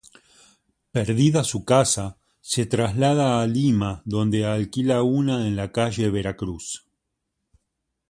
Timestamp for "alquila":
4.45-5.03